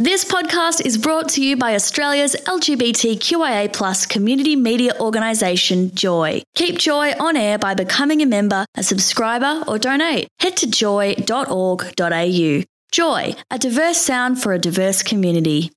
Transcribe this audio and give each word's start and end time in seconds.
This 0.00 0.24
podcast 0.24 0.86
is 0.86 0.96
brought 0.96 1.28
to 1.30 1.42
you 1.42 1.56
by 1.56 1.74
Australia's 1.74 2.36
LGBTQIA 2.46 3.72
plus 3.72 4.06
community 4.06 4.54
media 4.54 4.92
organisation, 5.00 5.92
Joy. 5.92 6.42
Keep 6.54 6.78
Joy 6.78 7.14
on 7.18 7.36
air 7.36 7.58
by 7.58 7.74
becoming 7.74 8.22
a 8.22 8.26
member, 8.26 8.64
a 8.76 8.84
subscriber, 8.84 9.64
or 9.66 9.76
donate. 9.76 10.28
Head 10.38 10.56
to 10.58 10.70
joy.org.au. 10.70 12.62
Joy, 12.92 13.34
a 13.50 13.58
diverse 13.58 13.98
sound 13.98 14.40
for 14.40 14.52
a 14.52 14.58
diverse 14.60 15.02
community. 15.02 15.72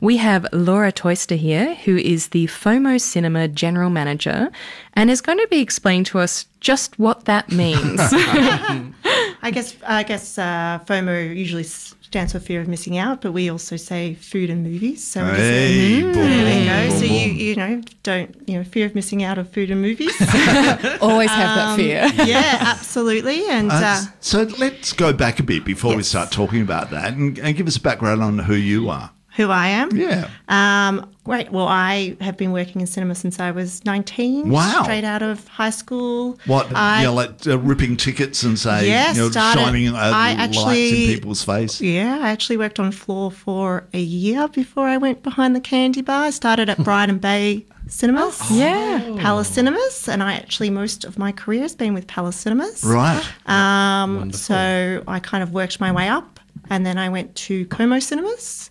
We 0.00 0.16
have 0.16 0.48
Laura 0.52 0.90
Toister 0.90 1.36
here, 1.36 1.76
who 1.76 1.96
is 1.96 2.30
the 2.30 2.48
FOMO 2.48 3.00
Cinema 3.00 3.46
General 3.46 3.88
Manager, 3.88 4.50
and 4.94 5.12
is 5.12 5.20
going 5.20 5.38
to 5.38 5.46
be 5.46 5.60
explaining 5.60 6.04
to 6.06 6.18
us 6.18 6.46
just 6.58 6.98
what 6.98 7.26
that 7.26 7.52
means. 7.52 8.00
I 9.44 9.50
guess 9.50 9.76
I 9.86 10.02
guess 10.02 10.38
uh, 10.38 10.78
FOMO 10.86 11.36
usually 11.36 11.64
stands 11.64 12.32
for 12.32 12.38
fear 12.40 12.60
of 12.60 12.68
missing 12.68 12.96
out, 12.96 13.20
but 13.20 13.32
we 13.32 13.50
also 13.50 13.76
say 13.76 14.14
food 14.14 14.48
and 14.50 14.62
movies. 14.62 15.04
So 15.06 15.20
it's- 15.20 15.36
Hey, 15.36 16.00
boom, 16.02 16.12
there 16.14 16.44
we 16.60 16.64
go. 16.64 16.88
boom, 16.88 16.98
So 16.98 17.04
you 17.04 17.26
you 17.46 17.54
know 17.56 17.82
don't 18.02 18.30
you 18.48 18.56
know 18.58 18.64
fear 18.64 18.86
of 18.86 18.94
missing 18.94 19.22
out 19.22 19.36
of 19.38 19.50
food 19.50 19.70
and 19.70 19.80
movies. 19.82 20.14
Always 21.00 21.30
have 21.30 21.56
that 21.56 21.76
fear. 21.76 22.10
yeah, 22.26 22.58
absolutely. 22.74 23.44
And 23.50 23.70
Uh, 23.70 23.74
uh, 23.74 24.02
so 24.20 24.42
let's 24.58 24.92
go 24.92 25.12
back 25.12 25.40
a 25.40 25.42
bit 25.42 25.64
before 25.64 25.94
we 25.96 26.02
start 26.02 26.30
talking 26.30 26.62
about 26.62 26.90
that 26.90 27.12
and, 27.14 27.38
and 27.38 27.56
give 27.56 27.66
us 27.66 27.76
a 27.76 27.80
background 27.80 28.22
on 28.22 28.38
who 28.38 28.54
you 28.54 28.88
are. 28.88 29.10
Who 29.36 29.50
I 29.50 29.66
am. 29.68 29.96
Yeah. 29.96 30.28
Um, 30.48 31.10
great. 31.24 31.50
Well, 31.50 31.66
I 31.66 32.16
have 32.20 32.36
been 32.36 32.52
working 32.52 32.80
in 32.80 32.86
cinema 32.86 33.14
since 33.16 33.40
I 33.40 33.50
was 33.50 33.84
19. 33.84 34.48
Wow. 34.50 34.82
Straight 34.84 35.02
out 35.04 35.22
of 35.22 35.46
high 35.48 35.70
school. 35.70 36.38
What, 36.46 36.72
I, 36.74 37.00
you 37.00 37.06
know, 37.08 37.14
like 37.14 37.46
uh, 37.46 37.58
ripping 37.58 37.96
tickets 37.96 38.42
and 38.44 38.56
say, 38.58 38.88
Yeah, 38.88 39.12
you 39.12 39.18
know, 39.22 39.30
started- 39.30 39.60
shining 39.60 39.88
uh, 39.88 39.96
I 39.96 40.34
lights 40.34 40.40
actually- 40.40 41.06
in 41.06 41.14
people's 41.14 41.42
face? 41.44 41.80
Yeah, 41.80 42.18
I 42.22 42.28
actually 42.30 42.58
worked 42.58 42.78
on 42.78 42.92
floor 42.92 43.30
for 43.30 43.84
a 43.92 43.98
year 44.00 44.46
before 44.48 44.86
I 44.86 44.98
went 44.98 45.22
behind 45.22 45.56
the 45.56 45.60
candy 45.60 46.00
bar. 46.02 46.24
I 46.26 46.30
started 46.30 46.68
at 46.68 46.78
Brighton 46.84 47.18
Bay 47.18 47.66
Cinemas. 47.88 48.40
Yeah. 48.50 49.16
Palace 49.18 49.48
Cinemas, 49.48 50.08
and 50.08 50.22
I 50.22 50.34
actually 50.34 50.70
most 50.70 51.04
of 51.04 51.18
my 51.18 51.32
career 51.32 51.62
has 51.62 51.74
been 51.74 51.92
with 51.92 52.06
Palace 52.06 52.36
Cinemas. 52.36 52.82
Right. 52.84 53.22
Um, 53.46 54.32
so 54.32 55.02
I 55.08 55.18
kind 55.18 55.42
of 55.42 55.52
worked 55.52 55.80
my 55.80 55.92
way 55.92 56.08
up, 56.08 56.40
and 56.70 56.86
then 56.86 56.96
I 56.98 57.08
went 57.10 57.34
to 57.36 57.66
Como 57.66 57.98
Cinemas, 57.98 58.70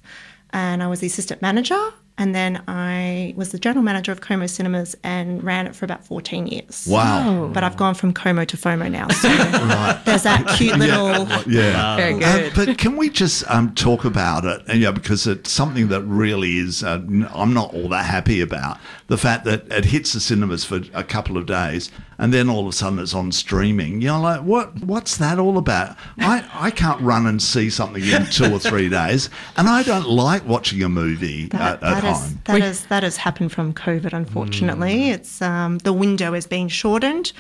and 0.54 0.82
I 0.82 0.88
was 0.88 1.00
the 1.02 1.08
assistant 1.08 1.42
manager, 1.42 1.80
and 2.18 2.36
then 2.36 2.62
I 2.68 3.34
was 3.36 3.52
the 3.52 3.58
general 3.60 3.84
manager 3.84 4.12
of 4.12 4.22
Como 4.22 4.46
Cinemas 4.46 4.96
and 5.04 5.44
ran 5.44 5.66
it 5.68 5.76
for 5.76 5.86
about 5.86 6.06
14 6.06 6.46
years. 6.48 6.88
Wow. 6.90 7.50
But 7.54 7.64
I've 7.64 7.76
gone 7.78 7.96
from 7.96 8.14
Como 8.14 8.46
to 8.46 8.56
FOMO 8.58 8.92
now, 8.92 9.08
so 9.10 9.28
there's 10.06 10.24
that 10.24 10.46
cute 10.58 10.78
little. 10.78 11.28
Yeah. 11.52 11.96
Very 11.96 12.14
Uh, 12.16 12.20
good. 12.20 12.54
but 12.56 12.78
can 12.78 12.98
we 12.98 13.10
just 13.10 13.44
um, 13.50 13.74
talk 13.76 14.06
about 14.06 14.46
it? 14.46 14.62
And, 14.68 14.80
yeah, 14.80 14.92
because 14.92 15.26
it's 15.28 15.52
something 15.52 15.88
that 15.88 16.02
really 16.04 16.58
is, 16.58 16.84
uh, 16.84 17.02
n- 17.08 17.28
I'm 17.34 17.54
not 17.54 17.74
all 17.74 17.90
that 17.90 18.06
happy 18.06 18.42
about. 18.42 18.78
The 19.08 19.18
fact 19.18 19.46
that 19.46 19.72
it 19.72 19.86
hits 19.86 20.14
the 20.14 20.20
cinemas 20.20 20.64
for 20.66 20.82
a 20.94 21.04
couple 21.04 21.38
of 21.38 21.46
days 21.46 21.92
and 22.20 22.32
then 22.34 22.48
all 22.50 22.62
of 22.62 22.68
a 22.68 22.72
sudden 22.72 23.00
it's 23.00 23.14
on 23.14 23.32
streaming. 23.32 24.02
You 24.02 24.08
know, 24.10 24.22
like, 24.22 24.42
what? 24.42 24.84
what's 24.84 25.18
that 25.18 25.40
all 25.40 25.58
about? 25.58 25.98
I, 26.20 26.48
I 26.54 26.72
can't 26.72 27.02
run 27.02 27.26
and 27.26 27.42
see 27.42 27.70
something 27.70 28.04
in 28.04 28.26
two 28.28 28.54
or 28.54 28.60
three 28.60 28.88
days. 28.88 29.30
And 29.58 29.68
I 29.68 29.84
don't 29.84 30.08
like 30.08 30.48
watching 30.48 30.82
a 30.84 30.90
movie 30.90 31.48
That, 31.48 31.84
at, 31.84 31.98
at 31.98 32.03
that 32.04 32.12
is- 32.16 32.22
home. 32.22 32.40
that 32.46 32.62
is- 32.62 32.86
that 32.86 33.04
has 33.04 33.18
happened 33.18 33.52
from 33.52 33.74
COVID. 33.74 34.14
Unfortunately, 34.14 35.10
it's 35.10 35.42
um, 35.42 35.78
the 35.80 35.94
window 35.94 36.34
has 36.34 36.46
been 36.46 36.68
shortened, 36.68 37.32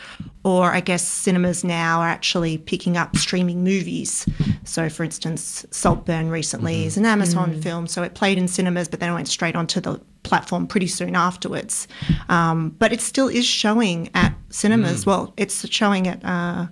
or 0.44 0.72
I 0.73 0.80
guess 0.80 1.08
cinemas 1.08 1.64
now 1.64 2.02
are 2.02 2.08
actually 2.08 2.58
picking 2.58 2.97
up 2.97 3.16
streaming 3.17 3.64
movies. 3.64 4.25
So, 4.64 4.89
for 4.89 5.03
instance, 5.03 5.66
Saltburn 5.72 6.30
recently 6.30 6.86
is 6.86 6.97
an 6.97 7.05
Amazon 7.05 7.61
film, 7.61 7.88
so 7.88 8.02
it 8.03 8.14
played 8.16 8.38
in 8.38 8.47
cinemas, 8.47 8.88
but 8.88 9.00
then 9.00 9.09
it 9.09 9.14
went 9.14 9.28
straight 9.28 9.55
onto 9.55 9.80
the 9.81 10.00
platform 10.23 10.67
pretty 10.67 10.88
soon 10.88 11.16
afterwards. 11.16 11.88
Um, 12.30 12.70
but 12.80 12.94
it 12.94 13.02
still 13.02 13.27
is 13.27 13.45
showing 13.45 14.09
at 14.14 14.33
cinemas. 14.50 15.05
Well, 15.05 15.33
it's 15.38 15.67
showing 15.70 16.08
at. 16.08 16.23
Uh, 16.23 16.67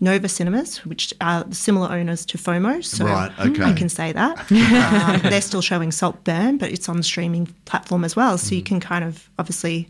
Nova 0.00 0.28
Cinemas, 0.28 0.84
which 0.84 1.14
are 1.20 1.44
similar 1.52 1.90
owners 1.90 2.26
to 2.26 2.38
FOMO, 2.38 2.84
so 2.84 3.04
Right, 3.06 3.32
okay. 3.38 3.62
I 3.62 3.72
can 3.72 3.88
say 3.88 4.12
that. 4.12 4.38
um, 5.24 5.30
they're 5.30 5.40
still 5.40 5.62
showing 5.62 5.90
Saltburn, 5.90 6.58
but 6.58 6.70
it's 6.70 6.88
on 6.88 6.96
the 6.98 7.02
streaming 7.02 7.46
platform 7.64 8.04
as 8.04 8.14
well, 8.14 8.36
so 8.36 8.54
you 8.54 8.62
can 8.62 8.78
kind 8.80 9.04
of 9.04 9.28
obviously 9.38 9.88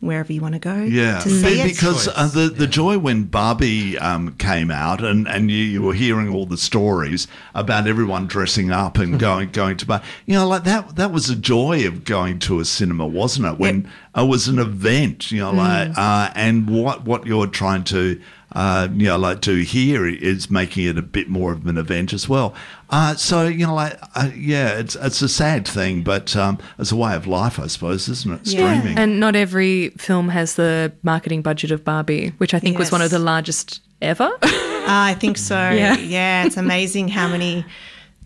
wherever 0.00 0.32
you 0.32 0.40
want 0.40 0.52
to 0.52 0.58
go 0.58 0.74
Yeah, 0.82 1.20
to 1.20 1.30
see 1.30 1.54
Be- 1.54 1.60
it. 1.60 1.68
because 1.68 2.08
uh, 2.08 2.26
the 2.26 2.48
the 2.48 2.66
joy 2.66 2.98
when 2.98 3.22
Barbie 3.24 3.96
um, 3.98 4.34
came 4.34 4.70
out, 4.70 5.02
and, 5.02 5.26
and 5.28 5.50
you, 5.50 5.58
you 5.58 5.80
were 5.82 5.94
hearing 5.94 6.28
all 6.28 6.44
the 6.44 6.58
stories 6.58 7.28
about 7.54 7.86
everyone 7.86 8.26
dressing 8.26 8.70
up 8.72 8.98
and 8.98 9.18
going 9.28 9.50
going 9.50 9.76
to 9.78 9.86
bar. 9.86 10.02
You 10.26 10.34
know, 10.34 10.48
like 10.48 10.64
that 10.64 10.96
that 10.96 11.12
was 11.12 11.30
a 11.30 11.36
joy 11.36 11.86
of 11.86 12.04
going 12.04 12.38
to 12.40 12.58
a 12.60 12.64
cinema, 12.64 13.06
wasn't 13.06 13.46
it? 13.46 13.58
When 13.58 13.88
it 14.16 14.28
was 14.28 14.48
an 14.48 14.58
event, 14.58 15.30
you 15.30 15.38
know, 15.40 15.52
like 15.52 15.96
uh, 15.96 16.30
and 16.34 16.68
what 16.68 17.04
what 17.04 17.24
you're 17.26 17.46
trying 17.46 17.84
to. 17.84 18.20
Uh, 18.54 18.88
you 18.92 19.06
know, 19.06 19.16
like 19.18 19.40
do 19.40 19.56
here 19.56 20.06
is 20.06 20.50
making 20.50 20.84
it 20.86 20.98
a 20.98 21.02
bit 21.02 21.28
more 21.28 21.52
of 21.52 21.66
an 21.66 21.78
event 21.78 22.12
as 22.12 22.28
well. 22.28 22.54
Uh, 22.90 23.14
so 23.14 23.46
you 23.46 23.66
know, 23.66 23.74
like 23.74 23.98
uh, 24.14 24.30
yeah, 24.36 24.78
it's 24.78 24.94
it's 24.96 25.22
a 25.22 25.28
sad 25.28 25.66
thing, 25.66 26.02
but 26.02 26.36
um, 26.36 26.58
it's 26.78 26.92
a 26.92 26.96
way 26.96 27.14
of 27.14 27.26
life, 27.26 27.58
I 27.58 27.66
suppose, 27.66 28.08
isn't 28.08 28.32
it? 28.32 28.46
Yeah. 28.48 28.78
Streaming. 28.78 28.98
And 28.98 29.18
not 29.18 29.34
every 29.36 29.90
film 29.90 30.28
has 30.28 30.56
the 30.56 30.92
marketing 31.02 31.42
budget 31.42 31.70
of 31.70 31.84
Barbie, 31.84 32.30
which 32.38 32.52
I 32.54 32.58
think 32.58 32.78
was 32.78 32.92
one 32.92 33.00
of 33.02 33.10
the 33.10 33.18
largest 33.18 33.80
ever. 34.02 34.30
I 34.42 35.16
think 35.18 35.38
so. 35.38 35.54
Yeah. 35.70 35.96
Yeah. 35.96 36.44
it's 36.44 36.56
amazing 36.56 37.08
how 37.08 37.28
many 37.28 37.64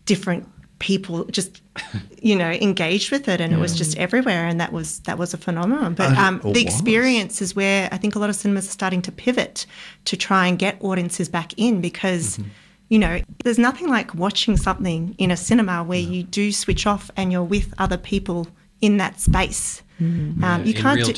different 0.06 0.48
people 0.78 1.24
just 1.26 1.62
you 2.20 2.36
know 2.36 2.50
engaged 2.50 3.10
with 3.10 3.28
it 3.28 3.40
and 3.40 3.52
it 3.52 3.58
was 3.58 3.76
just 3.76 3.96
everywhere 3.96 4.46
and 4.46 4.60
that 4.60 4.72
was 4.72 4.98
that 5.00 5.16
was 5.18 5.32
a 5.34 5.36
phenomenon. 5.38 5.94
But 5.94 6.12
Uh, 6.16 6.20
um, 6.20 6.40
the 6.52 6.60
experience 6.60 7.40
is 7.40 7.56
where 7.56 7.88
i 7.92 7.96
think 7.96 8.14
a 8.14 8.18
lot 8.18 8.28
of 8.30 8.36
cinemas 8.36 8.66
are 8.68 8.72
starting 8.72 9.02
to 9.02 9.12
pivot 9.12 9.66
to 10.04 10.16
try 10.16 10.46
and 10.46 10.58
get 10.58 10.76
audiences 10.80 11.28
back 11.28 11.52
in 11.56 11.80
because 11.80 12.36
Mm-hmm. 12.38 12.48
you 12.88 12.98
know 12.98 13.20
there's 13.44 13.58
nothing 13.58 13.88
like 13.88 14.14
watching 14.14 14.56
something 14.56 15.14
in 15.18 15.30
a 15.30 15.36
cinema 15.36 15.82
where 15.82 15.98
you 16.14 16.22
do 16.22 16.52
switch 16.52 16.86
off 16.86 17.10
and 17.16 17.32
you're 17.32 17.42
with 17.56 17.72
other 17.78 17.96
people 17.98 18.46
in 18.80 18.98
that 18.98 19.18
space 19.20 19.82
um, 19.98 20.62
you 20.64 20.74
can't 20.74 20.96
real 20.96 21.06
do, 21.06 21.12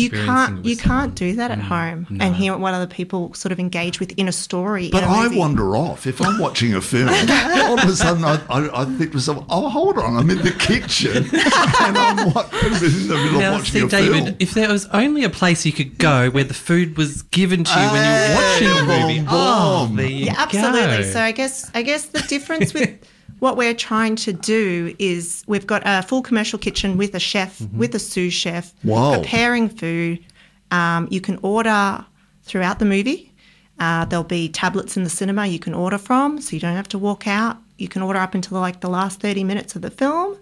you 0.00 0.08
can't 0.08 0.64
you 0.64 0.74
someone. 0.74 0.98
can't 1.00 1.14
do 1.14 1.34
that 1.36 1.50
at 1.50 1.58
home 1.58 2.06
no. 2.08 2.24
and 2.24 2.34
hear 2.34 2.56
what 2.56 2.72
other 2.72 2.86
people 2.86 3.34
sort 3.34 3.52
of 3.52 3.60
engage 3.60 4.00
with 4.00 4.12
in 4.18 4.26
a 4.26 4.32
story 4.32 4.88
But 4.90 5.02
in 5.02 5.08
a 5.10 5.12
I 5.12 5.28
wander 5.28 5.76
off 5.76 6.06
if 6.06 6.18
I'm 6.22 6.38
watching 6.38 6.72
a 6.74 6.80
film. 6.80 7.08
all 7.10 7.78
of 7.78 7.84
a 7.88 7.92
sudden, 7.94 8.24
I, 8.24 8.40
I, 8.48 8.82
I 8.82 8.84
think 8.86 9.10
to 9.10 9.16
myself, 9.18 9.44
"Oh, 9.50 9.68
hold 9.68 9.98
on! 9.98 10.16
I'm 10.16 10.30
in 10.30 10.38
the 10.38 10.50
kitchen 10.52 11.16
and 11.32 11.98
I'm 11.98 12.32
wa- 12.32 12.48
in 12.62 12.72
the 13.08 13.20
middle 13.22 13.38
Now, 13.40 13.48
of 13.54 13.58
watching 13.60 13.80
see, 13.80 13.86
a 13.86 13.88
David, 14.00 14.24
film." 14.24 14.36
if 14.38 14.54
there 14.54 14.68
was 14.70 14.86
only 14.94 15.24
a 15.24 15.30
place 15.30 15.66
you 15.66 15.72
could 15.72 15.98
go 15.98 16.30
where 16.30 16.44
the 16.44 16.54
food 16.54 16.96
was 16.96 17.20
given 17.24 17.64
to 17.64 17.70
you 17.80 17.86
when 17.90 18.04
you 18.04 18.10
were 18.34 18.34
watching 18.34 18.68
a 18.68 19.00
movie, 19.02 19.18
boom, 19.20 19.28
oh, 19.30 19.86
boom. 19.88 19.96
there 19.96 20.06
you 20.06 20.24
Yeah, 20.26 20.34
absolutely. 20.38 20.80
go. 20.98 21.02
So 21.02 21.20
I 21.20 21.32
guess 21.32 21.70
I 21.74 21.82
guess 21.82 22.06
the 22.06 22.20
difference 22.22 22.72
with 22.72 22.98
what 23.42 23.56
we're 23.56 23.74
trying 23.74 24.14
to 24.14 24.32
do 24.32 24.94
is 25.00 25.42
we've 25.48 25.66
got 25.66 25.82
a 25.84 26.00
full 26.04 26.22
commercial 26.22 26.60
kitchen 26.60 26.96
with 26.96 27.12
a 27.16 27.18
chef, 27.18 27.60
with 27.72 27.92
a 27.92 27.98
sous 27.98 28.32
chef, 28.32 28.72
Wow. 28.84 29.14
preparing 29.20 29.68
food. 29.68 30.24
Um, 30.70 31.08
you 31.10 31.20
can 31.20 31.40
order 31.42 32.06
throughout 32.44 32.78
the 32.78 32.84
movie. 32.84 33.32
Uh, 33.80 34.04
there'll 34.04 34.22
be 34.22 34.48
tablets 34.48 34.96
in 34.96 35.02
the 35.02 35.10
cinema 35.10 35.46
you 35.46 35.58
can 35.58 35.74
order 35.74 35.98
from, 35.98 36.40
so 36.40 36.54
you 36.54 36.60
don't 36.60 36.76
have 36.76 36.86
to 36.90 36.98
walk 36.98 37.26
out. 37.26 37.56
You 37.78 37.88
can 37.88 38.00
order 38.02 38.20
up 38.20 38.36
until 38.36 38.60
like 38.60 38.78
the 38.80 38.88
last 38.88 39.18
thirty 39.18 39.42
minutes 39.42 39.74
of 39.74 39.82
the 39.82 39.90
film, 39.90 40.36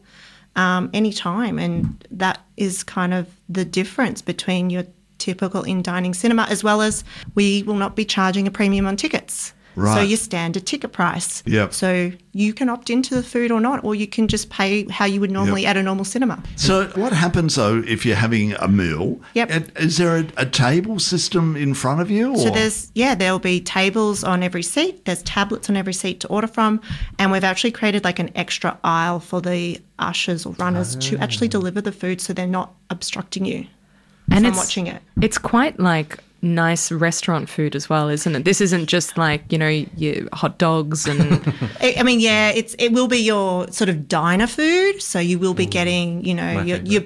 um, 0.56 0.90
anytime, 0.92 1.58
and 1.58 2.06
that 2.10 2.40
is 2.58 2.82
kind 2.82 3.14
of 3.14 3.26
the 3.48 3.64
difference 3.64 4.20
between 4.20 4.68
your 4.68 4.84
typical 5.16 5.62
in 5.62 5.80
dining 5.80 6.12
cinema, 6.12 6.42
as 6.50 6.62
well 6.62 6.82
as 6.82 7.02
we 7.34 7.62
will 7.62 7.76
not 7.76 7.96
be 7.96 8.04
charging 8.04 8.46
a 8.46 8.50
premium 8.50 8.84
on 8.86 8.96
tickets. 8.98 9.54
So 9.74 9.82
Right. 9.82 10.08
your 10.08 10.16
standard 10.16 10.66
ticket 10.66 10.92
price. 10.92 11.42
Yep. 11.46 11.72
So 11.72 12.12
you 12.32 12.52
can 12.52 12.68
opt 12.68 12.90
into 12.90 13.14
the 13.14 13.22
food 13.22 13.50
or 13.50 13.60
not, 13.60 13.84
or 13.84 13.94
you 13.94 14.06
can 14.06 14.28
just 14.28 14.50
pay 14.50 14.84
how 14.90 15.04
you 15.04 15.20
would 15.20 15.30
normally 15.30 15.62
Yep. 15.62 15.70
at 15.70 15.76
a 15.76 15.82
normal 15.82 16.04
cinema. 16.04 16.42
So, 16.56 16.86
what 16.94 17.12
happens 17.12 17.54
though 17.54 17.82
if 17.86 18.04
you're 18.04 18.16
having 18.16 18.54
a 18.54 18.68
meal? 18.68 19.20
Yep. 19.34 19.48
and 19.50 19.72
Is 19.76 19.96
there 19.96 20.16
a, 20.16 20.26
a 20.36 20.46
table 20.46 20.98
system 20.98 21.56
in 21.56 21.74
front 21.74 22.00
of 22.00 22.10
you? 22.10 22.32
Or? 22.32 22.38
So 22.38 22.50
there's 22.50 22.90
yeah, 22.94 23.14
there'll 23.14 23.38
be 23.38 23.60
tables 23.60 24.24
on 24.24 24.42
every 24.42 24.62
seat. 24.62 25.04
There's 25.04 25.22
tablets 25.22 25.70
on 25.70 25.76
every 25.76 25.94
seat 25.94 26.20
to 26.20 26.28
order 26.28 26.46
from, 26.46 26.80
and 27.18 27.32
we've 27.32 27.44
actually 27.44 27.72
created 27.72 28.04
like 28.04 28.18
an 28.18 28.30
extra 28.34 28.78
aisle 28.84 29.20
for 29.20 29.40
the 29.40 29.80
ushers 29.98 30.46
or 30.46 30.52
runners 30.54 30.96
to 30.96 31.18
actually 31.18 31.48
ah. 31.48 31.58
deliver 31.58 31.80
the 31.80 31.92
food, 31.92 32.20
so 32.20 32.32
they're 32.32 32.46
not 32.46 32.74
obstructing 32.90 33.44
you 33.44 33.66
and 34.30 34.44
from 34.44 34.46
it's 34.46 34.56
watching 34.58 34.86
it. 34.86 35.02
It's 35.20 35.38
quite 35.38 35.78
like 35.78 36.18
nice 36.42 36.90
restaurant 36.90 37.48
food 37.48 37.76
as 37.76 37.88
well, 37.88 38.08
isn't 38.08 38.34
it? 38.34 38.44
This 38.44 38.60
isn't 38.60 38.86
just 38.86 39.18
like 39.18 39.50
you 39.50 39.58
know 39.58 39.68
your 39.68 40.28
hot 40.32 40.58
dogs 40.58 41.06
and 41.06 41.20
I 41.80 41.96
I 41.98 42.02
mean, 42.02 42.20
yeah, 42.20 42.50
it's 42.50 42.74
it 42.78 42.92
will 42.92 43.08
be 43.08 43.18
your 43.18 43.68
sort 43.70 43.90
of 43.90 44.08
diner 44.08 44.46
food, 44.46 45.02
so 45.02 45.18
you 45.18 45.38
will 45.38 45.54
be 45.54 45.66
getting, 45.66 46.24
you 46.24 46.34
know, 46.34 46.62
your, 46.62 46.78
your 46.78 47.02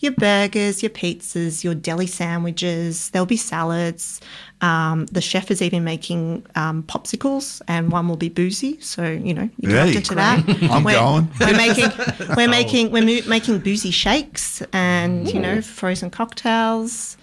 your 0.00 0.12
burgers, 0.12 0.82
your 0.82 0.90
pizzas, 0.90 1.64
your 1.64 1.74
deli 1.74 2.06
sandwiches. 2.06 3.10
There'll 3.10 3.26
be 3.26 3.36
salads. 3.36 4.20
Um, 4.60 5.06
the 5.06 5.20
chef 5.20 5.50
is 5.50 5.60
even 5.62 5.84
making 5.84 6.46
um, 6.54 6.82
popsicles, 6.84 7.60
and 7.68 7.90
one 7.92 8.08
will 8.08 8.16
be 8.16 8.28
boozy. 8.28 8.80
So 8.80 9.04
you 9.04 9.34
know 9.34 9.48
you 9.56 9.68
can 9.68 9.70
Hey, 9.70 9.88
opt 9.88 9.96
into 9.96 10.14
that. 10.14 10.70
I'm 10.70 10.84
we're, 10.84 10.94
going. 10.94 11.28
We're 11.40 11.56
making 11.56 11.90
we're 12.36 12.48
making 12.60 12.90
we're 12.90 13.04
mo- 13.04 13.28
making 13.28 13.58
boozy 13.60 13.90
shakes 13.90 14.62
and 14.72 15.32
you 15.32 15.40
know 15.40 15.60
frozen 15.62 16.10
cocktails. 16.10 17.16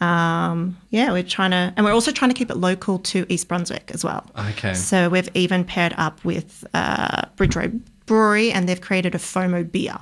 Um, 0.00 0.76
yeah, 0.90 1.12
we're 1.12 1.22
trying 1.22 1.50
to, 1.50 1.72
and 1.76 1.84
we're 1.84 1.92
also 1.92 2.10
trying 2.10 2.30
to 2.30 2.34
keep 2.34 2.50
it 2.50 2.56
local 2.56 2.98
to 3.00 3.26
East 3.28 3.48
Brunswick 3.48 3.90
as 3.92 4.02
well. 4.04 4.24
Okay. 4.50 4.74
So 4.74 5.08
we've 5.08 5.28
even 5.34 5.64
paired 5.64 5.94
up 5.98 6.24
with 6.24 6.64
uh, 6.74 7.26
Bridge 7.36 7.54
Road 7.56 7.82
Brewery, 8.06 8.50
and 8.50 8.68
they've 8.68 8.80
created 8.80 9.14
a 9.14 9.18
FOMO 9.18 9.70
beer. 9.70 9.98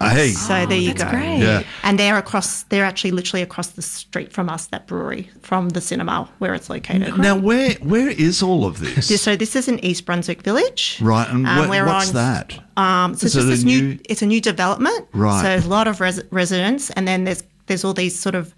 Hey, 0.00 0.28
So 0.30 0.64
there 0.64 0.78
you 0.78 0.94
that's 0.94 1.02
go. 1.02 1.10
great. 1.10 1.38
Yeah. 1.38 1.64
And 1.82 1.98
they're 1.98 2.16
across. 2.18 2.62
They're 2.64 2.84
actually 2.84 3.10
literally 3.10 3.42
across 3.42 3.70
the 3.70 3.82
street 3.82 4.32
from 4.32 4.48
us. 4.48 4.66
That 4.66 4.86
brewery 4.86 5.28
from 5.42 5.70
the 5.70 5.80
cinema 5.80 6.28
where 6.38 6.54
it's 6.54 6.70
located. 6.70 7.18
now 7.18 7.34
where 7.36 7.72
where 7.82 8.08
is 8.08 8.40
all 8.40 8.64
of 8.64 8.78
this? 8.78 9.08
This- 9.08 9.22
So 9.28 9.34
this 9.34 9.56
is 9.56 9.66
in 9.66 9.84
East 9.84 10.06
Brunswick 10.06 10.42
Village. 10.42 11.00
right, 11.02 11.28
and 11.28 11.44
Um, 11.48 11.66
wh- 11.66 11.70
we're 11.70 11.84
what's 11.84 12.10
on- 12.10 12.14
that? 12.14 12.60
Um, 12.76 13.14
so 13.14 13.24
Is 13.26 13.34
it's 13.34 13.34
just 13.34 13.46
a 13.46 13.50
this 13.50 13.64
new, 13.64 13.82
new- 13.94 13.98
It's 14.08 14.22
a 14.22 14.26
new 14.26 14.40
development. 14.40 15.08
Right. 15.12 15.40
So 15.42 15.48
there's 15.48 15.64
a 15.66 15.68
lot 15.68 15.88
of 15.88 16.00
res- 16.00 16.22
residents, 16.30 16.90
and 16.90 17.08
then 17.08 17.24
there's 17.24 17.42
there's 17.66 17.84
all 17.84 17.92
these 17.92 18.16
sort 18.16 18.36
of 18.36 18.54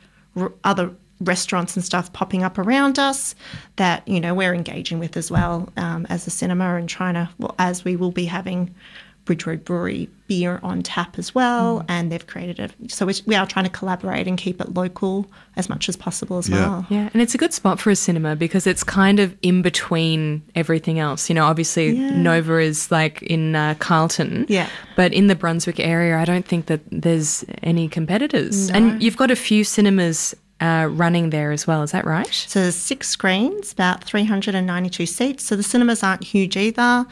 other 0.65 0.95
restaurants 1.21 1.77
and 1.77 1.85
stuff 1.85 2.13
popping 2.13 2.43
up 2.43 2.59
around 2.59 2.99
us 2.99 3.35
that 3.77 4.07
you 4.09 4.21
know 4.21 4.35
we're 4.35 4.55
engaging 4.55 4.99
with 4.99 5.17
as 5.17 5.31
well 5.31 5.69
um, 5.77 6.07
as 6.09 6.27
a 6.27 6.31
cinema 6.31 6.77
and 6.77 6.89
trying 6.89 7.15
to 7.15 7.29
well 7.39 7.55
as 7.59 7.85
we 7.85 7.95
will 7.95 8.11
be 8.11 8.25
having 8.25 8.75
Bridge 9.25 9.47
Road 9.47 9.65
Brewery 9.65 10.09
beer 10.27 10.61
on 10.63 10.83
tap 10.83 11.19
as 11.19 11.35
well, 11.35 11.81
Mm. 11.81 11.85
and 11.89 12.13
they've 12.13 12.27
created 12.27 12.59
it. 12.59 12.73
So 12.91 13.05
we, 13.07 13.15
we 13.27 13.35
are 13.35 13.47
trying 13.47 13.65
to 13.65 13.71
collaborate 13.71 14.27
and 14.27 14.39
keep 14.39 14.61
it 14.61 14.75
local 14.75 15.31
as 15.57 15.69
much 15.69 15.89
as 15.89 15.97
possible 15.97 16.39
as 16.39 16.49
Yeah. 16.49 16.57
well. 16.57 16.87
Yeah, 16.89 17.11
and 17.13 17.21
it's 17.21 17.35
a 17.35 17.39
good 17.39 17.53
spot 17.53 17.79
for 17.81 17.91
a 17.91 17.97
cinema 17.97 18.37
because 18.37 18.67
it's 18.67 18.83
kind 18.85 19.21
of 19.21 19.35
in 19.43 19.63
between 19.63 20.43
everything 20.55 20.99
else. 20.99 21.29
You 21.29 21.35
know, 21.35 21.45
obviously 21.45 21.91
Yeah. 21.97 22.11
Nova 22.17 22.59
is 22.59 22.91
like 22.91 23.23
in 23.23 23.55
uh, 23.57 23.75
Carlton. 23.79 24.47
Yeah. 24.49 24.69
But 24.97 25.13
in 25.13 25.27
the 25.27 25.35
Brunswick 25.35 25.81
area, 25.81 26.19
I 26.19 26.25
don't 26.25 26.47
think 26.47 26.67
that 26.67 26.81
there's 26.91 27.45
any 27.63 27.89
competitors. 27.89 28.71
And 28.71 29.03
you've 29.03 29.17
got 29.17 29.31
a 29.31 29.37
few 29.37 29.65
cinemas 29.65 30.35
uh, 30.61 30.87
running 30.91 31.31
there 31.31 31.53
as 31.53 31.67
well. 31.67 31.83
Is 31.83 31.91
that 31.93 32.05
right? 32.05 32.29
So 32.47 32.61
there's 32.61 32.75
six 32.77 33.09
screens, 33.09 33.73
about 33.73 34.05
392 34.05 35.07
seats. 35.07 35.45
So 35.45 35.57
the 35.57 35.63
cinemas 35.63 36.03
aren't 36.03 36.23
huge 36.23 36.55
either. 36.57 37.07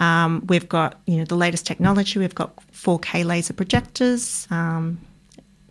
Um, 0.00 0.44
we've 0.48 0.68
got 0.68 1.00
you 1.06 1.18
know 1.18 1.24
the 1.24 1.36
latest 1.36 1.66
technology. 1.66 2.18
We've 2.18 2.34
got 2.34 2.56
4K 2.72 3.24
laser 3.24 3.52
projectors. 3.52 4.48
Um, 4.50 4.98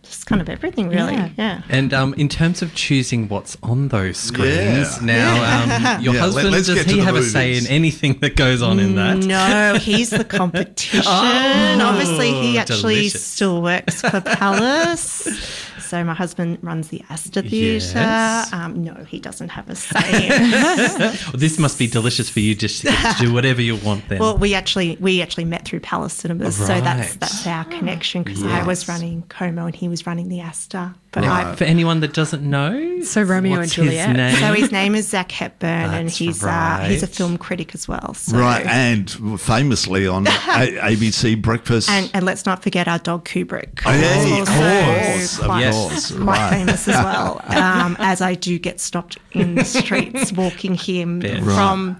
just 0.02 0.24
kind 0.26 0.40
of 0.40 0.48
everything 0.48 0.88
really. 0.88 1.12
Yeah. 1.12 1.28
Yeah. 1.36 1.62
And 1.68 1.92
um, 1.92 2.14
in 2.14 2.28
terms 2.28 2.62
of 2.62 2.74
choosing 2.74 3.28
what's 3.28 3.56
on 3.62 3.88
those 3.88 4.16
screens, 4.16 4.98
Yeah. 4.98 5.04
now 5.04 5.96
um, 5.96 6.02
your 6.02 6.14
Yeah, 6.14 6.20
husband 6.20 6.50
let's 6.50 6.66
does 6.68 6.84
he 6.84 6.94
the 6.98 7.04
have 7.04 7.14
a 7.16 7.22
say 7.22 7.56
in 7.58 7.66
anything 7.66 8.18
that 8.20 8.34
goes 8.34 8.62
on 8.62 8.80
in 8.80 8.94
that? 8.96 9.18
No, 9.18 9.78
he's 9.80 10.10
the 10.10 10.24
competition. 10.24 11.06
Obviously, 11.06 12.32
he 12.32 12.56
actually 12.58 12.94
delicious. 12.94 13.24
still 13.24 13.62
works 13.62 14.00
for 14.00 14.20
Palace. 14.22 15.28
So 15.90 16.04
my 16.04 16.14
husband 16.14 16.58
runs 16.62 16.86
the 16.86 17.02
Astor 17.10 17.42
Theatre. 17.42 17.98
Yes. 17.98 18.52
Um, 18.52 18.84
no, 18.84 18.94
he 19.08 19.18
doesn't 19.18 19.48
have 19.48 19.68
a 19.68 19.74
say. 19.74 20.28
Well, 20.28 21.16
this 21.34 21.58
must 21.58 21.80
be 21.80 21.88
delicious 21.88 22.30
for 22.30 22.38
you 22.38 22.54
just 22.54 22.82
to 22.82 23.14
do 23.18 23.34
whatever 23.34 23.60
you 23.60 23.74
want 23.74 24.08
then. 24.08 24.20
Well, 24.20 24.38
we 24.38 24.54
actually 24.54 24.96
we 25.00 25.20
actually 25.20 25.46
met 25.46 25.64
through 25.64 25.80
Palace 25.80 26.12
Cinemas, 26.12 26.54
so 26.54 26.80
that's 26.80 27.16
that's 27.16 27.44
our 27.44 27.64
connection 27.64 28.22
because 28.22 28.44
I 28.44 28.64
was 28.64 28.86
running 28.86 29.22
Como 29.22 29.66
and 29.66 29.74
he 29.74 29.88
was 29.88 30.06
running 30.06 30.28
the 30.28 30.38
Astor. 30.38 30.94
But 31.12 31.22
Now, 31.22 31.50
I, 31.50 31.56
for 31.56 31.64
anyone 31.64 31.98
that 32.00 32.12
doesn't 32.12 32.42
know, 32.48 33.00
So 33.02 33.22
Romeo 33.22 33.58
what's 33.58 33.76
and 33.76 33.86
Juliet. 33.88 34.08
His 34.10 34.16
name? 34.16 34.36
so 34.36 34.52
his 34.54 34.70
name 34.70 34.94
is 34.94 35.08
Zak 35.08 35.32
Hepburn, 35.32 35.68
and 35.68 36.06
That's 36.06 36.16
he's 36.18 36.44
uh, 36.44 36.84
he's 36.88 37.02
a 37.02 37.08
film 37.08 37.36
critic 37.36 37.74
as 37.74 37.88
well. 37.88 38.14
So. 38.14 38.38
Right, 38.38 38.64
and 38.64 39.10
famously 39.40 40.06
on 40.06 40.26
a- 40.28 40.30
ABC 40.30 41.42
Breakfast. 41.42 41.90
And, 41.90 42.08
and 42.14 42.24
let's 42.24 42.46
not 42.46 42.62
forget 42.62 42.86
our 42.86 43.00
dog 43.00 43.24
Kubrick. 43.24 43.80
Oh, 43.84 43.90
yeah, 43.92 44.22
who's 44.22 44.32
of 44.32 44.48
also 44.48 44.84
course, 44.84 45.38
of 45.40 45.44
quite, 45.46 45.72
course, 45.72 46.10
quite 46.12 46.26
right. 46.26 46.50
famous 46.50 46.88
as 46.88 46.94
well. 46.94 47.40
Um, 47.60 47.96
as 47.98 48.20
I 48.22 48.34
do 48.34 48.58
get 48.60 48.78
stopped 48.80 49.18
in 49.32 49.56
the 49.56 49.64
streets 49.64 50.32
walking 50.34 50.74
him 50.76 51.20
Yeah. 51.22 51.42
from 51.42 51.98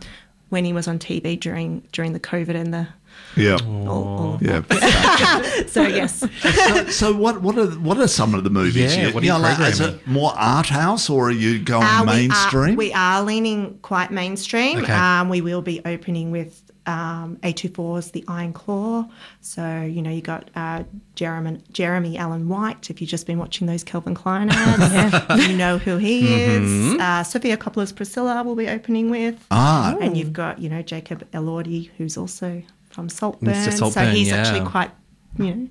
when 0.50 0.64
he 0.64 0.73
was 0.73 0.87
on 0.87 0.99
TV 0.99 1.38
during 1.38 1.82
during 1.93 2.12
the 2.12 2.20
COVID 2.20 2.55
and 2.55 2.75
the 2.75 2.88
yeah, 3.37 3.58
all, 3.64 3.88
all 3.88 4.38
yeah. 4.41 4.62
So 5.67 5.82
yes, 5.82 6.25
so, 6.41 6.87
so 6.87 7.14
what 7.14 7.43
what 7.43 7.56
are 7.58 7.67
what 7.67 7.99
are 7.99 8.08
some 8.08 8.35
of 8.35 8.44
the 8.44 8.50
movies? 8.50 8.97
Yeah, 8.97 9.08
you, 9.08 9.14
what 9.14 9.23
are 9.23 9.26
you 9.26 9.32
know, 9.32 9.38
like, 9.38 9.61
is 9.61 9.81
it 9.81 10.06
more 10.06 10.32
art 10.37 10.67
house 10.67 11.08
or 11.08 11.29
are 11.29 11.32
you 11.32 11.61
going 11.61 11.85
Uh, 11.85 12.05
mainstream? 12.05 12.76
We 12.76 12.93
are, 12.93 13.20
we 13.20 13.20
are 13.20 13.23
leaning 13.23 13.79
quite 13.82 14.11
mainstream. 14.11 14.79
Okay. 14.81 14.93
Um, 14.93 15.29
we 15.29 15.41
will 15.41 15.62
be 15.62 15.81
opening 15.85 16.31
with 16.31 16.69
um, 16.90 17.37
A24's 17.42 18.10
The 18.10 18.25
Iron 18.28 18.52
Claw. 18.52 19.08
So, 19.40 19.82
you 19.82 20.02
know, 20.02 20.10
you 20.10 20.20
got 20.22 20.50
uh, 20.56 20.82
Jeremy, 21.14 21.60
Jeremy 21.72 22.19
Allen 22.19 22.48
White. 22.48 22.90
If 22.90 23.00
you've 23.00 23.10
just 23.10 23.26
been 23.26 23.38
watching 23.38 23.66
those 23.66 23.84
Calvin 23.84 24.14
Klein 24.14 24.48
ads, 24.52 25.48
you 25.48 25.56
know 25.56 25.78
who 25.78 25.96
he 25.98 26.22
Mm-hmm. 26.22 26.94
is. 26.94 27.00
Uh, 27.00 27.22
Sofia 27.22 27.56
Coppola's 27.56 27.92
Priscilla 27.92 28.42
will 28.42 28.56
be 28.56 28.69
opening 28.69 29.10
with. 29.10 29.46
Ah. 29.50 29.96
And 30.00 30.16
you've 30.16 30.32
got, 30.32 30.58
you 30.58 30.69
know, 30.69 30.82
Jacob 30.82 31.28
Elordi, 31.32 31.90
who's 31.96 32.16
also 32.16 32.62
from 32.90 33.08
Saltburn. 33.08 33.54
Mr. 33.54 33.92
so 33.92 34.00
he's 34.06 34.28
yeah. 34.28 34.37
actually 34.37 34.66
quite, 34.69 34.90
you 35.38 35.54
know, 35.54 35.69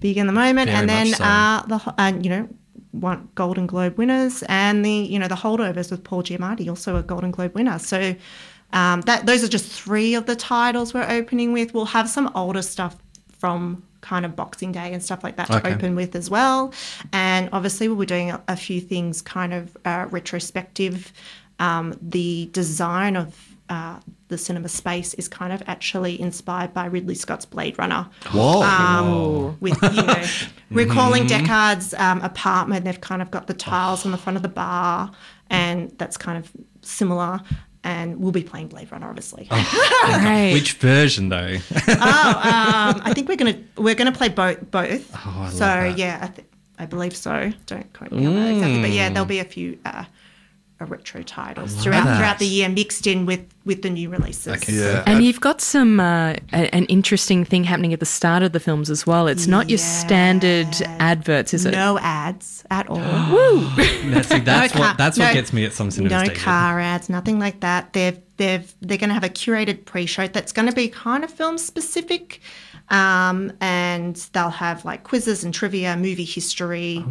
big 0.00 0.18
in 0.18 0.26
the 0.26 0.32
moment. 0.32 0.66
Very 0.68 0.78
and 0.80 0.88
then 0.88 1.06
so. 1.06 1.24
uh, 1.24 1.62
the 1.66 1.94
and 1.98 2.24
you 2.24 2.30
know 2.30 2.48
one 2.92 3.28
Golden 3.34 3.66
Globe 3.66 3.98
winners 3.98 4.44
and 4.48 4.84
the 4.84 4.90
you 4.90 5.18
know 5.18 5.26
the 5.28 5.34
holdovers 5.34 5.90
with 5.90 6.04
Paul 6.04 6.22
Giamatti 6.22 6.68
also 6.68 6.96
a 6.96 7.02
Golden 7.02 7.30
Globe 7.30 7.54
winner. 7.54 7.78
So 7.78 8.14
um, 8.72 9.02
that 9.02 9.26
those 9.26 9.44
are 9.44 9.48
just 9.48 9.66
three 9.70 10.14
of 10.14 10.26
the 10.26 10.36
titles 10.36 10.94
we're 10.94 11.08
opening 11.08 11.52
with. 11.52 11.74
We'll 11.74 11.84
have 11.86 12.08
some 12.08 12.30
older 12.34 12.62
stuff 12.62 12.96
from 13.38 13.82
kind 14.00 14.24
of 14.26 14.36
Boxing 14.36 14.72
Day 14.72 14.92
and 14.92 15.02
stuff 15.02 15.22
like 15.24 15.36
that 15.36 15.46
to 15.46 15.56
Okay. 15.58 15.72
open 15.74 15.94
with 15.94 16.14
as 16.14 16.28
well. 16.28 16.72
And 17.12 17.48
obviously 17.52 17.88
we'll 17.88 17.96
be 17.98 18.06
doing 18.06 18.30
a, 18.30 18.42
a 18.48 18.56
few 18.56 18.80
things 18.80 19.22
kind 19.22 19.54
of 19.54 19.76
uh, 19.84 20.06
retrospective. 20.10 21.12
Um, 21.58 21.94
the 22.02 22.50
design 22.52 23.16
of 23.16 23.34
uh, 23.70 23.98
the 24.28 24.36
cinema 24.36 24.68
space 24.68 25.14
is 25.14 25.26
kind 25.26 25.50
of 25.52 25.62
actually 25.66 26.20
inspired 26.20 26.74
by 26.74 26.84
Ridley 26.84 27.14
Scott's 27.14 27.46
Blade 27.46 27.78
Runner 27.78 28.06
Whoa. 28.30 28.60
um, 28.62 29.56
with 29.60 29.80
you 29.82 30.02
know 30.02 30.22
recalling 30.70 31.26
Deckard's 31.26 31.94
um, 31.94 32.20
apartment. 32.20 32.84
They've 32.84 33.00
kind 33.00 33.22
of 33.22 33.30
got 33.30 33.46
the 33.46 33.54
tiles 33.54 34.04
on 34.04 34.12
the 34.12 34.18
front 34.18 34.36
of 34.36 34.42
the 34.42 34.48
bar, 34.50 35.10
and 35.48 35.96
that's 35.96 36.18
kind 36.18 36.36
of 36.36 36.50
similar. 36.82 37.40
And 37.86 38.18
we'll 38.18 38.32
be 38.32 38.42
playing 38.42 38.68
Blade 38.68 38.90
Runner, 38.90 39.06
obviously. 39.08 39.46
Oh, 39.50 40.18
Great. 40.22 40.54
Which 40.54 40.72
version 40.72 41.28
though? 41.28 41.58
um, 41.58 41.60
I 43.04 43.12
think 43.14 43.28
we're 43.28 43.36
gonna 43.36 43.58
we're 43.76 43.94
gonna 43.94 44.10
play 44.12 44.30
both 44.30 44.70
both. 44.70 45.10
Oh, 45.14 45.20
I 45.36 45.40
love 45.44 45.52
so 45.52 45.58
that. 45.58 45.98
yeah, 45.98 46.18
I, 46.22 46.26
th- 46.28 46.48
I 46.78 46.86
believe 46.86 47.14
so. 47.14 47.52
Don't 47.66 47.92
quote 47.92 48.10
me 48.10 48.24
on 48.26 48.34
that 48.36 48.50
exactly, 48.52 48.80
but 48.80 48.90
yeah, 48.90 49.10
there'll 49.10 49.26
be 49.26 49.38
a 49.40 49.44
few. 49.44 49.78
Uh, 49.84 50.04
uh, 50.80 50.86
retro 50.86 51.22
titles 51.22 51.72
throughout 51.76 52.04
that. 52.04 52.16
throughout 52.16 52.38
the 52.40 52.46
year, 52.46 52.68
mixed 52.68 53.06
in 53.06 53.26
with 53.26 53.46
with 53.64 53.80
the 53.82 53.90
new 53.90 54.10
releases. 54.10 54.48
Okay. 54.62 54.72
yeah. 54.74 55.02
And 55.06 55.24
you've 55.24 55.40
got 55.40 55.60
some 55.60 55.98
uh, 55.98 56.34
a- 56.52 56.74
an 56.74 56.84
interesting 56.86 57.44
thing 57.44 57.64
happening 57.64 57.92
at 57.94 58.00
the 58.00 58.06
start 58.06 58.42
of 58.42 58.52
the 58.52 58.60
films 58.60 58.90
as 58.90 59.06
well. 59.06 59.26
It's 59.26 59.46
not 59.46 59.68
your 59.70 59.78
standard 59.78 60.68
adverts, 60.98 61.54
is 61.54 61.64
it? 61.64 61.70
No 61.72 61.98
ads 62.00 62.64
at 62.70 62.88
all. 62.90 62.98
That's, 64.04 64.28
see, 64.28 64.38
that's 64.40 64.74
No 64.74 64.80
what 64.80 64.86
car- 64.88 64.94
that's 64.98 65.18
what 65.18 65.28
no- 65.28 65.32
gets 65.34 65.52
me 65.52 65.64
at 65.64 65.72
some 65.72 65.90
cinemas. 65.90 66.12
No 66.12 66.22
David. 66.24 66.36
car 66.38 66.78
ads, 66.78 67.08
nothing 67.08 67.38
like 67.38 67.60
that. 67.60 67.92
They've 67.94 68.18
they've 68.36 68.74
they're 68.82 68.98
going 68.98 69.08
to 69.08 69.14
have 69.14 69.24
a 69.24 69.28
curated 69.30 69.84
pre-show 69.86 70.28
that's 70.28 70.52
going 70.52 70.68
to 70.68 70.74
be 70.74 70.88
kind 70.88 71.24
of 71.24 71.30
film 71.30 71.56
specific, 71.56 72.40
um, 72.90 73.52
and 73.60 74.16
they'll 74.32 74.50
have 74.50 74.84
like 74.84 75.04
quizzes 75.04 75.42
and 75.44 75.54
trivia, 75.54 75.96
movie 75.96 76.24
history. 76.24 77.04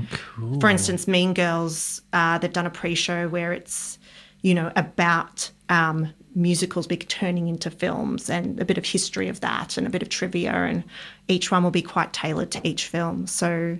For 0.59 0.69
instance, 0.69 1.07
Mean 1.07 1.33
Girls, 1.33 2.01
uh, 2.13 2.37
they've 2.37 2.53
done 2.53 2.65
a 2.67 2.69
pre-show 2.71 3.27
where 3.27 3.53
it's 3.53 3.97
you 4.41 4.53
know 4.53 4.71
about 4.75 5.49
um, 5.69 6.13
musicals 6.35 6.87
be 6.87 6.97
turning 6.97 7.47
into 7.47 7.69
films 7.69 8.29
and 8.29 8.59
a 8.59 8.65
bit 8.65 8.77
of 8.77 8.85
history 8.85 9.27
of 9.27 9.39
that 9.41 9.77
and 9.77 9.85
a 9.85 9.89
bit 9.89 10.01
of 10.01 10.09
trivia, 10.09 10.51
and 10.51 10.83
each 11.27 11.51
one 11.51 11.63
will 11.63 11.71
be 11.71 11.81
quite 11.81 12.13
tailored 12.13 12.51
to 12.51 12.67
each 12.67 12.87
film. 12.87 13.27
So 13.27 13.77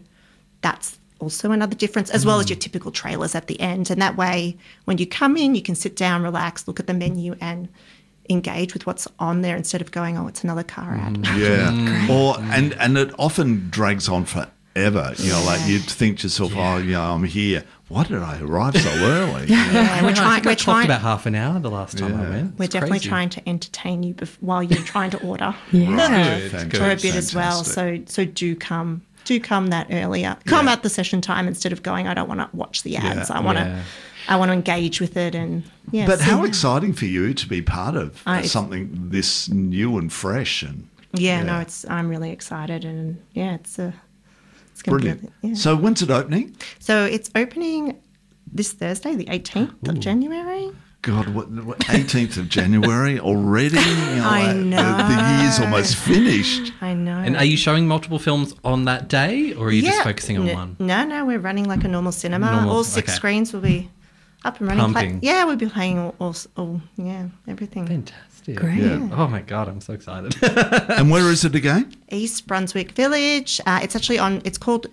that's 0.62 1.00
also 1.20 1.52
another 1.52 1.76
difference, 1.76 2.10
as 2.10 2.26
well 2.26 2.40
as 2.40 2.46
mm. 2.46 2.50
your 2.52 2.60
typical 2.60 2.92
trailers 2.92 3.36
at 3.36 3.48
the 3.48 3.60
end. 3.60 3.90
And 3.90 4.02
that 4.02 4.18
way, 4.18 4.58
when 4.86 4.98
you 4.98 5.08
come 5.08 5.38
in, 5.38 5.56
you 5.56 5.62
can 5.62 5.76
sit 5.76 5.96
down, 5.96 6.22
relax, 6.22 6.68
look 6.68 6.80
at 6.80 6.88
the 6.88 6.94
menu, 6.94 7.36
and 7.42 7.70
engage 8.30 8.74
with 8.74 8.86
what's 8.86 9.08
on 9.20 9.42
there 9.42 9.56
instead 9.56 9.82
of 9.82 9.92
going, 9.92 10.18
oh, 10.18 10.28
it's 10.28 10.44
another 10.44 10.64
car 10.64 10.94
mm, 10.94 11.28
ad. 11.28 11.38
Yeah. 11.38 12.08
Or 12.10 12.36
and 12.40 12.74
and 12.74 12.98
it 12.98 13.14
often 13.18 13.70
drags 13.70 14.10
on 14.10 14.26
forever. 14.26 15.14
You 15.18 15.32
know, 15.32 15.44
like 15.46 15.62
you'd 15.66 15.84
think 15.84 16.20
to 16.20 16.24
yourself, 16.24 16.54
oh, 16.56 16.78
yeah, 16.78 17.12
I'm 17.12 17.24
here. 17.24 17.64
Why 17.90 18.04
did 18.06 18.18
I 18.18 18.40
arrive 18.40 18.76
so 18.78 18.90
early? 18.90 19.48
Yeah, 19.50 20.04
we're 20.04 20.14
trying. 20.16 20.44
We're 20.44 20.52
talked 20.56 20.60
trying. 20.62 20.86
about 20.86 21.02
half 21.02 21.26
an 21.26 21.36
hour 21.36 21.60
the 21.60 21.70
last 21.70 21.98
time 21.98 22.16
I 22.16 22.24
Yeah. 22.24 22.30
went. 22.30 22.60
We're 22.60 22.68
definitely 22.68 23.00
crazy. 23.00 23.10
trying 23.10 23.30
to 23.32 23.50
entertain 23.50 24.04
you 24.04 24.14
bef- 24.14 24.38
while 24.42 24.64
you're 24.64 24.82
trying 24.94 25.12
to 25.12 25.20
order 25.22 25.54
Yeah. 25.72 26.50
Good, 26.50 26.52
for 26.52 26.58
a 26.86 26.90
good. 26.96 27.02
bit 27.02 27.16
as 27.16 27.36
well. 27.36 27.64
So 27.64 28.00
so 28.06 28.26
do 28.26 28.56
come 28.56 29.02
do 29.26 29.40
come 29.40 29.68
that 29.68 29.88
earlier. 29.92 30.38
Come 30.46 30.68
at 30.68 30.82
the 30.84 30.90
session 30.90 31.22
time 31.22 31.48
instead 31.48 31.72
of 31.72 31.84
going. 31.84 32.08
I 32.08 32.14
don't 32.14 32.28
want 32.28 32.40
to 32.42 32.50
watch 32.56 32.84
the 32.84 32.98
ads. 32.98 33.30
Yeah. 33.30 33.38
I 33.38 33.40
want 33.42 33.58
to. 33.58 33.64
Yeah. 33.66 33.84
I 34.30 34.38
want 34.38 34.50
to 34.50 34.54
engage 34.54 35.02
with 35.02 35.18
it 35.18 35.36
and 35.36 35.64
yeah. 35.92 36.06
But 36.08 36.22
how 36.22 36.38
how- 36.38 36.46
exciting 36.46 36.94
for 36.94 37.06
you 37.06 37.34
to 37.34 37.48
be 37.48 37.62
part 37.62 37.96
of 37.96 38.22
I- 38.26 38.44
something 38.44 38.90
this 39.10 39.50
new 39.50 39.98
and 39.98 40.12
fresh 40.12 40.64
and 40.64 40.88
Yeah, 41.14 41.44
no, 41.44 41.60
it's. 41.60 41.86
I'm 41.90 42.08
really 42.10 42.32
excited 42.32 42.86
and 42.86 43.22
yeah, 43.34 43.56
it's 43.56 43.78
a. 43.78 43.94
It's 44.84 44.90
gonna 44.90 44.98
brilliant. 45.00 45.34
Yeah. 45.42 45.54
So 45.54 45.76
when's 45.76 46.02
it 46.02 46.10
opening? 46.12 46.56
So 46.80 47.06
it's 47.06 47.30
opening 47.36 48.02
this 48.52 48.74
Thursday, 48.74 49.16
the 49.16 49.26
18th 49.26 49.88
of 49.88 50.00
January. 50.00 50.72
God, 51.02 51.28
what, 51.30 51.50
what 51.52 51.80
18th 51.80 52.38
of 52.38 52.48
January 52.48 53.20
already? 53.20 53.78
You 53.78 53.96
know, 54.16 54.24
I 54.24 54.54
like, 54.54 54.56
The, 54.56 55.16
the 55.16 55.42
year's 55.44 55.60
almost 55.60 55.96
finished. 55.98 56.72
I 56.82 56.94
know. 56.94 57.18
And 57.18 57.36
are 57.36 57.44
you 57.44 57.58
showing 57.58 57.88
multiple 57.88 58.20
films 58.20 58.54
on 58.64 58.86
that 58.86 59.10
day, 59.10 59.54
or 59.54 59.68
are 59.68 59.72
you 59.72 59.82
just 59.82 60.02
focusing 60.02 60.38
on 60.38 60.48
N- 60.48 60.56
one? 60.56 60.76
No, 60.80 61.04
no, 61.04 61.26
we're 61.26 61.40
running 61.40 61.66
like 61.66 61.84
a 61.84 61.90
normal 61.90 62.14
cinema. 62.14 62.52
Normal, 62.52 62.72
all 62.72 62.84
six 62.86 63.10
okay. 63.10 63.16
screens 63.16 63.52
will 63.52 63.60
be 63.62 63.90
up 64.46 64.60
and 64.60 64.70
running. 64.70 64.94
Pla- 64.94 65.02
Pumping. 65.02 65.20
yeah, 65.22 65.44
we'll 65.44 65.58
be 65.58 65.68
playing 65.68 66.00
all, 66.00 66.16
all, 66.20 66.36
all 66.56 66.82
yeah, 66.96 67.28
everything. 67.50 67.86
Fantastic. 67.86 68.33
Great. 68.46 68.78
Yeah. 68.80 69.10
Oh 69.14 69.28
my 69.28 69.42
god, 69.42 69.68
I'm 69.68 69.82
so 69.82 69.94
excited. 69.94 70.36
And 70.90 71.10
where 71.10 71.30
is 71.32 71.46
it 71.46 71.56
again? 71.56 71.94
East 72.12 72.46
Brunswick 72.48 72.92
Village. 72.92 73.60
Uh, 73.66 73.80
it's 73.82 73.96
actually 73.96 74.20
on. 74.20 74.42
It's 74.46 74.58
called 74.58 74.88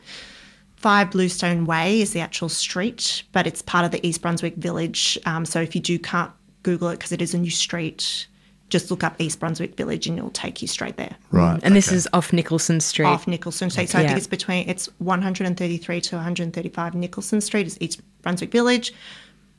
Five 0.76 1.10
Bluestone 1.10 1.66
Way 1.66 2.00
is 2.00 2.12
the 2.12 2.20
actual 2.20 2.48
street, 2.48 3.22
but 3.32 3.46
it's 3.46 3.60
part 3.62 3.84
of 3.84 3.90
the 3.90 4.04
East 4.06 4.22
Brunswick 4.22 4.56
Village. 4.56 5.18
Um, 5.26 5.44
so 5.44 5.60
if 5.60 5.74
you 5.74 5.80
do 5.80 5.98
can't 5.98 6.30
Google 6.62 6.88
it 6.88 6.98
because 6.98 7.12
it 7.12 7.20
is 7.20 7.34
a 7.34 7.38
new 7.38 7.50
street, 7.50 8.26
just 8.70 8.90
look 8.90 9.02
up 9.04 9.14
East 9.18 9.40
Brunswick 9.40 9.76
Village 9.76 10.06
and 10.06 10.16
it'll 10.16 10.30
take 10.30 10.62
you 10.62 10.68
straight 10.68 10.96
there. 10.96 11.16
Right. 11.32 11.60
And 11.62 11.74
this 11.76 11.90
is 11.92 12.08
off 12.12 12.32
Nicholson 12.32 12.80
Street. 12.80 13.06
Off 13.06 13.26
Nicholson 13.26 13.68
Street. 13.68 13.90
So 13.90 13.98
I 13.98 14.02
Yeah. 14.02 14.08
think 14.08 14.18
it's 14.18 14.26
between 14.26 14.68
it's 14.68 14.88
133 14.98 16.00
to 16.02 16.16
135 16.16 16.94
Nicholson 16.94 17.40
Street 17.40 17.66
is 17.66 17.76
East 17.80 18.00
Brunswick 18.22 18.52
Village, 18.52 18.94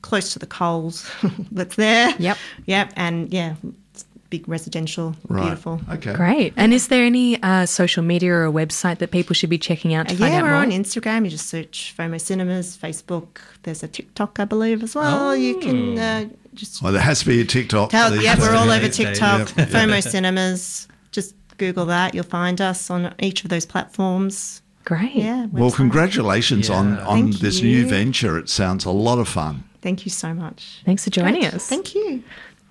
close 0.01 0.33
to 0.33 0.39
the 0.39 0.47
Coles 0.47 1.09
that's 1.51 1.75
there. 1.75 2.13
Yep. 2.19 2.37
Yep. 2.65 2.93
And 2.95 3.31
yeah, 3.33 3.55
it's 3.93 4.05
big 4.29 4.47
residential, 4.47 5.15
right. 5.27 5.41
beautiful. 5.43 5.81
Okay. 5.89 6.13
Great. 6.13 6.53
And 6.57 6.73
is 6.73 6.87
there 6.87 7.03
any 7.03 7.41
uh, 7.43 7.65
social 7.65 8.03
media 8.03 8.33
or 8.33 8.45
a 8.45 8.51
website 8.51 8.99
that 8.99 9.11
people 9.11 9.33
should 9.33 9.49
be 9.49 9.57
checking 9.57 9.93
out 9.93 10.07
to 10.09 10.15
Uh, 10.15 10.17
find 10.19 10.31
yeah, 10.33 10.39
out 10.39 10.43
we're 10.43 10.49
more? 10.51 10.57
on 10.61 10.71
Instagram. 10.71 11.25
You 11.25 11.31
just 11.31 11.47
search 11.49 11.93
FOMO 11.97 12.19
Cinemas, 12.19 12.77
Facebook. 12.77 13.39
There's 13.63 13.83
a 13.83 13.87
TikTok, 13.87 14.39
I 14.39 14.45
believe, 14.45 14.83
as 14.83 14.95
well. 14.95 15.35
You 15.35 15.59
can 15.59 15.97
uh, 15.99 16.29
just 16.53 16.81
Well, 16.81 16.93
there 16.93 17.01
has 17.01 17.19
to 17.19 17.25
be 17.25 17.41
a 17.41 17.45
TikTok. 17.45 17.89
tell. 17.91 18.11
these 18.11 18.23
Yeah, 18.23 18.39
we're 18.39 18.55
all 18.55 18.69
over 18.71 18.87
TikTok. 19.01 19.55
yeah. 19.57 19.65
FOMO 19.65 20.01
Cinemas. 20.01 20.87
Just 21.11 21.35
Google 21.57 21.85
that. 21.87 22.15
You'll 22.15 22.23
find 22.23 22.59
us 22.61 22.89
on 22.89 23.13
each 23.19 23.43
of 23.43 23.49
those 23.49 23.65
platforms. 23.65 24.61
Great. 24.83 25.13
Yeah. 25.13 25.45
Well, 25.51 25.69
website. 25.69 25.75
congratulations 25.75 26.69
on, 26.69 26.97
on 26.99 27.31
Thank 27.31 27.39
this 27.41 27.59
you. 27.59 27.69
new 27.83 27.87
venture. 27.87 28.37
It 28.39 28.49
sounds 28.49 28.83
a 28.85 28.91
lot 28.91 29.19
of 29.19 29.27
fun. 29.27 29.63
Thank 29.81 30.05
you 30.05 30.11
so 30.11 30.33
much. 30.33 30.81
Thanks 30.85 31.03
for 31.03 31.09
joining 31.09 31.41
Great. 31.41 31.53
us. 31.53 31.67
Thank 31.67 31.95
you. 31.95 32.23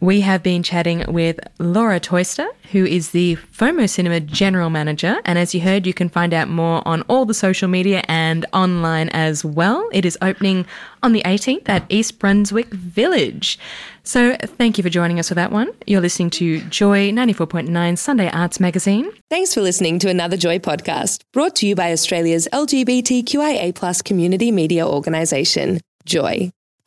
We 0.02 0.22
have 0.22 0.42
been 0.42 0.62
chatting 0.62 1.04
with 1.08 1.38
Laura 1.58 2.00
Toister, 2.00 2.46
who 2.72 2.86
is 2.86 3.10
the 3.10 3.36
FOMO 3.52 3.86
Cinema 3.86 4.20
General 4.20 4.70
Manager. 4.70 5.20
And 5.26 5.38
as 5.38 5.54
you 5.54 5.60
heard, 5.60 5.86
you 5.86 5.92
can 5.92 6.08
find 6.08 6.32
out 6.32 6.48
more 6.48 6.80
on 6.88 7.02
all 7.02 7.26
the 7.26 7.34
social 7.34 7.68
media 7.68 8.02
and 8.08 8.46
online 8.54 9.10
as 9.10 9.44
well. 9.44 9.86
It 9.92 10.06
is 10.06 10.16
opening 10.22 10.64
on 11.02 11.12
the 11.12 11.20
18th 11.26 11.68
at 11.68 11.84
East 11.90 12.18
Brunswick 12.18 12.68
Village. 12.68 13.58
So 14.02 14.36
thank 14.40 14.78
you 14.78 14.82
for 14.82 14.88
joining 14.88 15.18
us 15.18 15.28
for 15.28 15.34
that 15.34 15.52
one. 15.52 15.70
You're 15.86 16.00
listening 16.00 16.30
to 16.30 16.62
Joy 16.62 17.10
94.9 17.10 17.98
Sunday 17.98 18.30
Arts 18.30 18.58
Magazine. 18.58 19.10
Thanks 19.28 19.52
for 19.52 19.60
listening 19.60 19.98
to 19.98 20.08
another 20.08 20.38
Joy 20.38 20.60
podcast 20.60 21.20
brought 21.34 21.56
to 21.56 21.66
you 21.66 21.74
by 21.74 21.92
Australia's 21.92 22.48
LGBTQIA 22.54 24.02
community 24.02 24.50
media 24.50 24.88
organisation, 24.88 25.80
Joy. 26.06 26.50